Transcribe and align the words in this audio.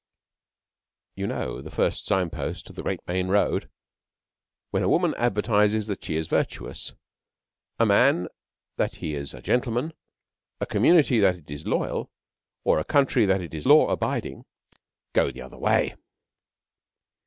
You 1.15 1.27
know 1.27 1.61
the 1.61 1.69
First 1.69 2.07
Sign 2.07 2.31
post 2.31 2.67
on 2.67 2.75
the 2.75 2.81
Great 2.81 3.01
Main 3.07 3.27
Road? 3.27 3.69
'When 4.71 4.81
a 4.81 4.89
Woman 4.89 5.13
advertises 5.13 5.85
that 5.85 6.03
she 6.03 6.15
is 6.17 6.25
virtuous, 6.25 6.95
a 7.77 7.85
Man 7.85 8.27
that 8.77 8.95
he 8.95 9.13
is 9.13 9.35
a 9.35 9.43
gentleman, 9.43 9.93
a 10.59 10.65
Community 10.65 11.19
that 11.19 11.35
it 11.35 11.51
is 11.51 11.67
loyal, 11.67 12.09
or 12.63 12.79
a 12.79 12.83
Country 12.83 13.27
that 13.27 13.41
it 13.41 13.53
is 13.53 13.67
law 13.67 13.89
abiding 13.89 14.45
go 15.13 15.29
the 15.29 15.43
other 15.43 15.59
way!' 15.59 15.93